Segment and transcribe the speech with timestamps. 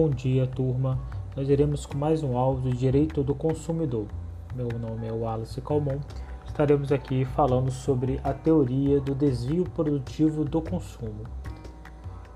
[0.00, 0.96] Bom dia, turma.
[1.36, 4.06] Nós iremos com mais um áudio Direito do Consumidor.
[4.54, 5.98] Meu nome é Wallace Calmon.
[6.46, 11.24] Estaremos aqui falando sobre a teoria do desvio produtivo do consumo.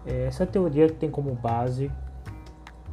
[0.05, 1.89] É, essa teoria tem como base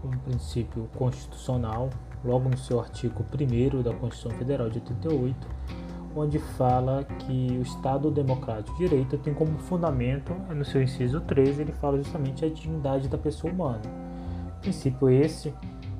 [0.05, 1.89] um princípio constitucional,
[2.23, 5.47] logo no seu artigo 1 da Constituição Federal de 88,
[6.15, 11.59] onde fala que o Estado Democrático de Direito tem como fundamento, no seu inciso 13,
[11.59, 14.08] ele fala justamente a dignidade da pessoa humana
[14.61, 15.53] princípio esse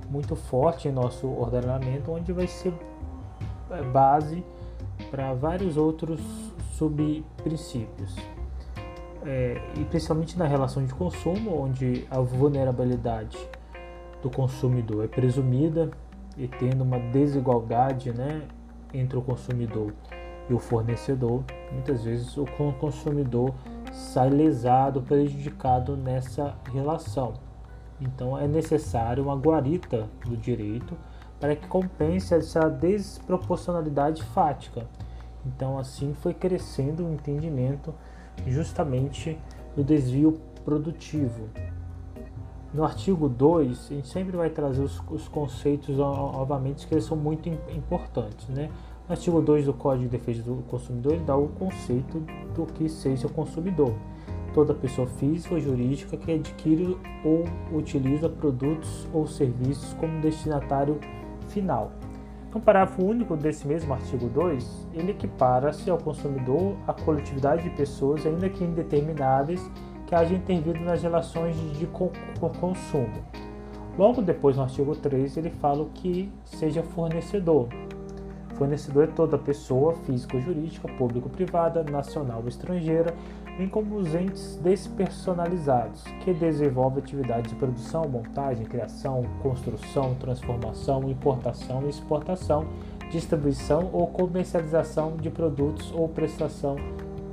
[0.09, 2.73] muito forte em nosso ordenamento, onde vai ser
[3.70, 4.44] é, base
[5.12, 6.20] para vários outros
[6.73, 8.16] subprincípios.
[9.26, 13.38] É, e principalmente na relação de consumo, onde a vulnerabilidade
[14.22, 15.91] do consumidor é presumida
[16.38, 18.41] e tendo uma desigualdade né,
[18.94, 19.94] entre o consumidor
[20.49, 22.46] e o fornecedor, muitas vezes o
[22.80, 23.54] consumidor
[23.91, 27.49] sai lesado, prejudicado nessa relação.
[28.02, 30.96] Então é necessário uma guarita do direito
[31.40, 34.88] para que compense essa desproporcionalidade fática.
[35.46, 37.94] Então assim foi crescendo o entendimento
[38.48, 39.38] justamente
[39.76, 41.50] do desvio produtivo.
[42.74, 47.18] No artigo 2, a gente sempre vai trazer os, os conceitos novamente que eles são
[47.18, 48.48] muito importantes.
[48.48, 48.70] Né?
[49.08, 52.20] No artigo 2 do Código de Defesa do Consumidor, ele dá o conceito
[52.54, 53.96] do que seja o consumidor
[54.60, 60.99] toda pessoa física ou jurídica que adquire ou utiliza produtos ou serviços como destinatário
[61.48, 61.93] final.
[62.54, 68.25] No parágrafo único desse mesmo artigo 2, ele equipara-se ao consumidor a coletividade de pessoas,
[68.25, 69.62] ainda que indetermináveis,
[70.06, 73.24] que haja intervido nas relações de consumo.
[73.97, 77.69] Logo depois, no artigo 3, ele fala que seja fornecedor.
[78.56, 83.16] Fornecedor é toda pessoa, física ou jurídica, público ou privada, nacional ou estrangeira,
[83.59, 91.86] bem como os entes despersonalizados, que desenvolvem atividades de produção, montagem, criação, construção, transformação, importação
[91.86, 92.66] e exportação,
[93.12, 96.78] distribuição ou comercialização de produtos ou prestação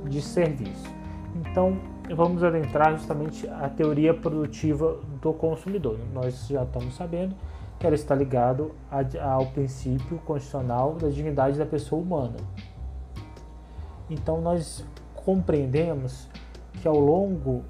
[0.03, 0.93] de serviço.
[1.33, 1.77] Então,
[2.13, 5.97] vamos adentrar justamente a teoria produtiva do consumidor.
[6.13, 7.35] Nós já estamos sabendo
[7.79, 8.75] que ela está ligado
[9.21, 12.35] ao princípio constitucional da dignidade da pessoa humana.
[14.09, 14.85] Então, nós
[15.27, 16.29] compreendemos
[16.81, 17.65] que ao longo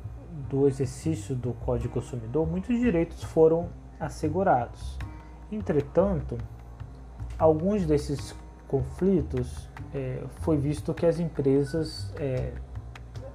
[0.48, 3.70] do exercício do Código Consumidor, muitos direitos foram
[4.00, 4.96] assegurados.
[5.52, 6.38] Entretanto,
[7.36, 8.36] alguns desses
[8.68, 12.54] conflitos é, foi visto que as empresas é,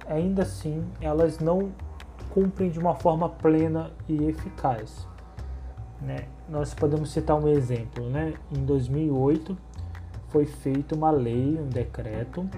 [0.07, 1.73] ainda assim elas não
[2.29, 5.05] cumprem de uma forma plena e eficaz.
[6.01, 6.29] Né?
[6.47, 8.35] Nós podemos citar um exemplo, né?
[8.55, 9.57] Em 2008
[10.29, 12.49] foi feita uma lei, um decreto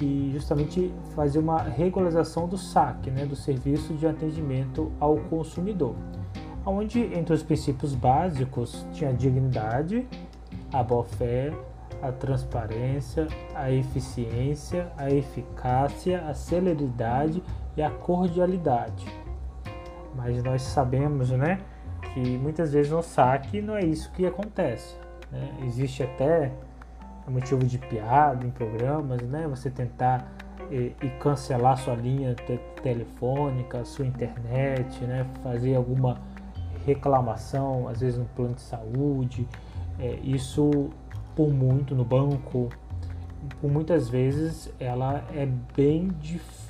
[0.00, 5.94] que justamente fazia uma regularização do SAC, né, do Serviço de Atendimento ao Consumidor,
[6.64, 10.08] onde entre os princípios básicos tinha a dignidade,
[10.72, 11.52] a boa-fé,
[12.00, 17.42] a transparência, a eficiência, a eficácia, a celeridade
[17.76, 19.04] e a cordialidade.
[20.16, 21.60] Mas nós sabemos, né,
[22.14, 24.96] que muitas vezes no SAC não é isso que acontece.
[25.30, 25.58] Né?
[25.66, 26.52] Existe até
[27.26, 29.46] é motivo de piada em programas, né?
[29.48, 30.30] Você tentar
[30.70, 35.26] e, e cancelar sua linha te telefônica, sua internet, né?
[35.42, 36.18] Fazer alguma
[36.86, 39.48] reclamação, às vezes no plano de saúde,
[39.98, 40.90] é, isso
[41.34, 42.68] por muito no banco,
[43.60, 46.60] por muitas vezes ela é bem dif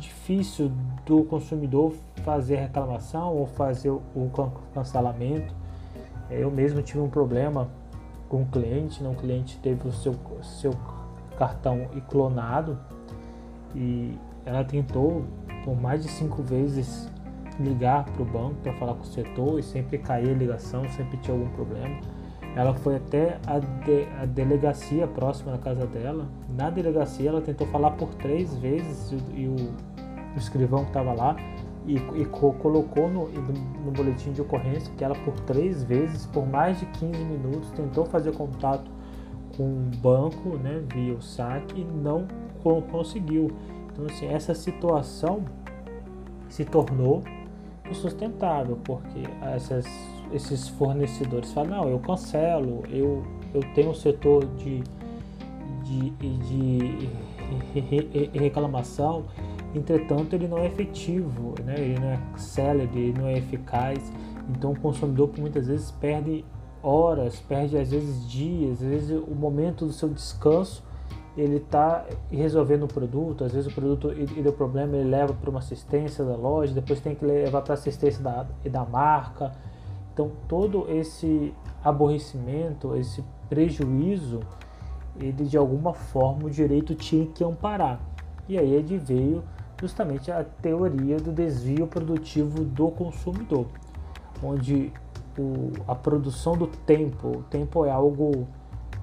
[0.00, 0.72] difícil
[1.06, 1.94] do consumidor
[2.24, 4.30] fazer a reclamação ou fazer o
[4.74, 5.54] cancelamento.
[6.28, 7.68] É, eu mesmo tive um problema
[8.30, 9.10] com o cliente, né?
[9.10, 10.72] o cliente teve o seu, seu
[11.36, 12.78] cartão clonado
[13.74, 15.24] e ela tentou
[15.64, 17.10] por mais de cinco vezes
[17.58, 21.18] ligar para o banco para falar com o setor e sempre caía a ligação, sempre
[21.18, 22.00] tinha algum problema.
[22.56, 26.26] Ela foi até a, de, a delegacia próxima da casa dela.
[26.56, 29.74] Na delegacia ela tentou falar por três vezes e, e o
[30.36, 31.36] escrivão que estava lá
[31.86, 36.46] e, e co colocou no, no, boletim de ocorrência que ela por três vezes, por
[36.46, 38.90] mais de 15 minutos, tentou fazer contato
[39.56, 42.26] com o banco, né, via o saque e não
[42.62, 43.50] co conseguiu.
[43.92, 45.44] Então, assim, essa situação
[46.48, 47.22] se tornou
[47.90, 49.22] insustentável, porque
[49.54, 49.86] essas,
[50.32, 54.82] esses fornecedores falam, não, eu cancelo, eu, eu tenho um setor de,
[55.82, 57.10] de, de
[58.38, 59.24] reclamação,
[59.74, 61.74] Entretanto, ele não é efetivo, né?
[61.78, 64.12] ele não é célere, ele não é eficaz.
[64.48, 66.44] Então, o consumidor muitas vezes perde
[66.82, 70.82] horas, perde às vezes dias, às vezes o momento do seu descanso
[71.36, 75.48] ele está resolvendo o produto, às vezes o produto ele deu problema, ele leva para
[75.48, 79.52] uma assistência da loja, depois tem que levar para assistência da, da marca.
[80.12, 84.40] Então todo esse aborrecimento, esse prejuízo,
[85.16, 88.00] ele de alguma forma o direito tinha que amparar.
[88.48, 89.44] E aí ele veio
[89.80, 93.66] justamente a teoria do desvio produtivo do consumidor,
[94.42, 94.92] onde
[95.38, 98.46] o, a produção do tempo, o tempo é algo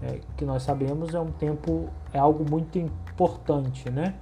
[0.01, 4.13] é, que nós sabemos é um tempo é algo muito importante, né?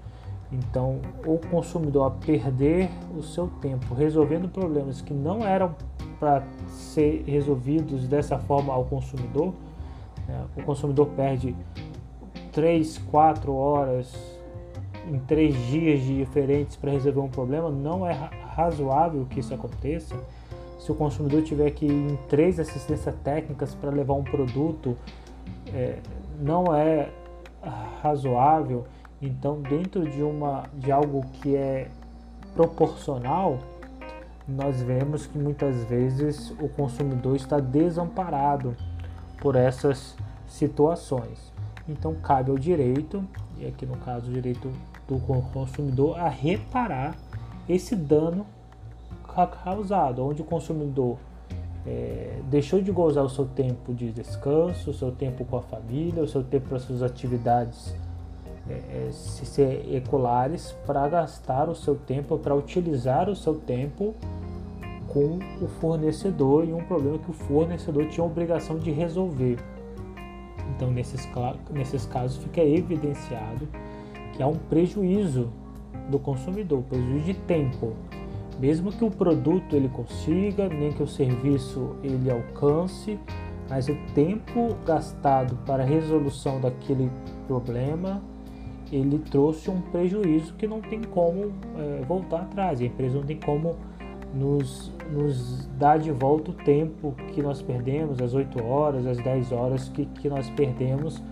[0.52, 5.76] Então, o consumidor a perder o seu tempo resolvendo problemas que não eram
[6.20, 9.54] para ser resolvidos dessa forma ao consumidor,
[10.28, 10.46] né?
[10.56, 11.56] o consumidor perde
[12.54, 14.14] 3, 4 horas
[15.10, 18.14] em três dias diferentes para resolver um problema, não é
[18.56, 20.16] razoável que isso aconteça.
[20.80, 24.98] Se o consumidor tiver que ir em três assistências técnicas para levar um produto,
[25.74, 26.00] é,
[26.40, 27.10] não é
[28.02, 28.86] razoável.
[29.22, 31.88] Então, dentro de uma de algo que é
[32.54, 33.60] proporcional,
[34.48, 38.76] nós vemos que muitas vezes o consumidor está desamparado
[39.42, 40.16] por essas
[40.48, 41.52] situações.
[41.88, 43.24] Então cabe ao direito,
[43.60, 44.72] e aqui no caso o direito
[45.08, 45.20] do
[45.52, 47.16] consumidor, a reparar
[47.68, 48.46] esse dano
[49.64, 51.18] causado, onde o consumidor
[51.86, 56.24] é, deixou de gozar o seu tempo de descanso, o seu tempo com a família,
[56.24, 57.96] o seu tempo para suas atividades
[58.68, 59.10] é,
[59.60, 64.16] é, ecolares, para gastar o seu tempo, para utilizar o seu tempo
[65.08, 69.58] com o fornecedor e um problema que o fornecedor tinha a obrigação de resolver.
[70.76, 71.28] Então, nesses,
[71.72, 73.68] nesses casos, fica evidenciado
[74.34, 75.50] que há um prejuízo
[76.10, 77.94] do consumidor, prejuízo de tempo.
[78.60, 83.20] Mesmo que o produto ele consiga, nem que o serviço ele alcance,
[83.70, 87.10] mas o tempo gastado para a resolução daquele
[87.48, 88.22] problema
[88.92, 92.80] ele trouxe um prejuízo que não tem como é, voltar atrás.
[92.80, 93.76] A empresa não tem como
[94.36, 99.52] nos, nos dá de volta o tempo que nós perdemos, as 8 horas, as 10
[99.54, 101.24] horas que, que nós perdemos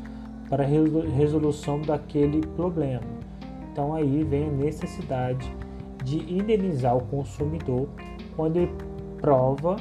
[0.49, 3.03] para a resolução daquele problema.
[3.71, 5.51] Então aí vem a necessidade
[6.03, 7.89] de indenizar o consumidor
[8.35, 8.71] quando ele
[9.19, 9.75] prova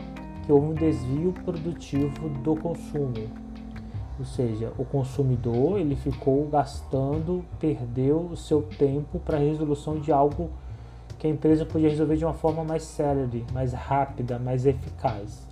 [0.44, 3.30] que houve um desvio produtivo do consumo.
[4.18, 10.12] Ou seja, o consumidor ele ficou gastando, perdeu o seu tempo para a resolução de
[10.12, 10.50] algo
[11.22, 15.46] que a empresa podia resolver de uma forma mais célere, mais rápida, mais eficaz.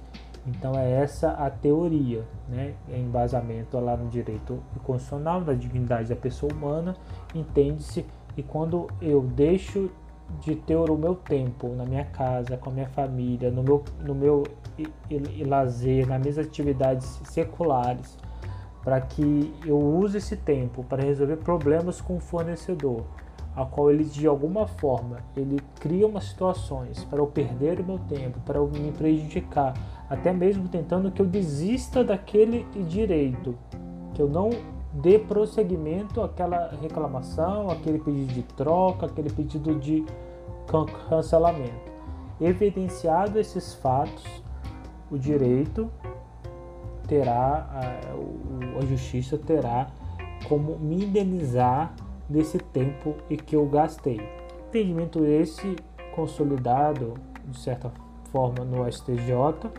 [0.44, 2.74] Então é essa a teoria, né?
[2.90, 6.96] É embasamento lá no direito constitucional, na dignidade da pessoa humana,
[7.32, 9.88] entende-se que quando eu deixo
[10.40, 14.12] de ter o meu tempo na minha casa, com a minha família, no meu, no
[14.12, 14.42] meu
[14.76, 18.18] e, e, e lazer, nas minhas atividades seculares,
[18.82, 23.04] para que eu use esse tempo para resolver problemas com o fornecedor,
[23.54, 27.98] a qual ele de alguma forma ele cria umas situações para eu perder o meu
[27.98, 29.74] tempo, para eu me prejudicar,
[30.08, 33.56] até mesmo tentando que eu desista daquele direito,
[34.14, 34.50] que eu não
[34.92, 40.04] dê prosseguimento àquela reclamação, aquele pedido de troca, aquele pedido de
[41.08, 41.90] cancelamento.
[42.40, 44.24] Evidenciado esses fatos,
[45.10, 45.90] o direito
[47.06, 49.88] terá, a, a justiça terá
[50.48, 51.94] como me indenizar
[52.30, 54.20] desse tempo e que eu gastei.
[54.68, 55.76] Entendimento esse
[56.14, 57.92] consolidado, de certa
[58.30, 59.70] forma, no STJ,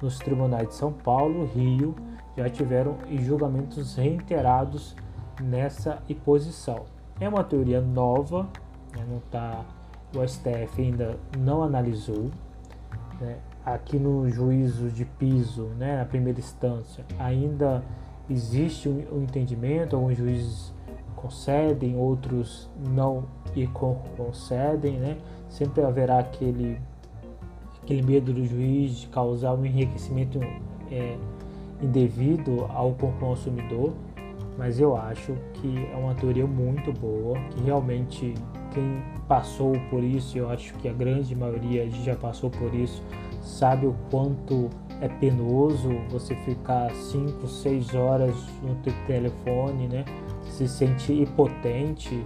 [0.00, 1.94] nos tribunais de São Paulo, Rio,
[2.36, 4.94] já tiveram julgamentos reiterados
[5.42, 6.84] nessa imposição.
[7.18, 8.42] É uma teoria nova,
[8.94, 9.64] né, não tá,
[10.14, 12.30] o STF ainda não analisou.
[13.18, 17.82] Né, aqui no juízo de piso, né, na primeira instância, ainda
[18.28, 20.75] existe um, um entendimento, alguns juízes
[21.16, 25.16] concedem, outros não e concedem, né?
[25.48, 26.78] Sempre haverá aquele
[27.82, 30.40] aquele medo do juiz de causar um enriquecimento
[30.90, 31.16] é,
[31.80, 33.94] indevido ao consumidor,
[34.58, 38.34] mas eu acho que é uma teoria muito boa, que realmente
[38.72, 43.02] quem passou por isso, eu acho que a grande maioria já passou por isso,
[43.40, 44.68] sabe o quanto
[45.00, 48.74] é penoso você ficar 5, 6 horas no
[49.06, 50.04] telefone, né?
[50.56, 52.24] Se sente impotente,